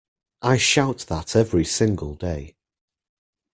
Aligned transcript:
I 0.41 0.57
shout 0.57 1.05
that 1.09 1.35
every 1.35 1.63
single 1.63 2.15
day! 2.15 2.55